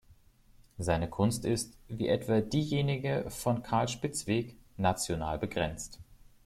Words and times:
Seine 0.79 1.07
Kunst 1.07 1.45
ist, 1.45 1.77
wie 1.87 2.07
etwa 2.07 2.41
diejenige 2.41 3.25
von 3.29 3.61
Carl 3.61 3.87
Spitzweg, 3.87 4.55
national 4.75 5.37
begrenzt. 5.37 5.99